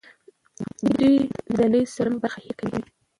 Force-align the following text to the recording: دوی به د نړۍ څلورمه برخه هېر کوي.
دوی 0.95 1.13
به 1.47 1.55
د 1.59 1.61
نړۍ 1.71 1.83
څلورمه 1.93 2.19
برخه 2.23 2.39
هېر 2.43 2.55
کوي. 2.59 2.79